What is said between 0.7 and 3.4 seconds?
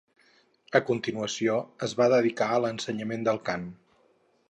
A continuació es va dedicar a l'ensenyament